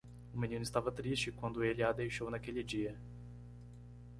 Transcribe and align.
O 0.33 0.37
menino 0.39 0.63
estava 0.63 0.91
triste 0.91 1.31
quando 1.31 1.63
ele 1.63 1.83
a 1.83 1.91
deixou 1.91 2.27
naquele 2.31 2.63
dia. 2.63 2.97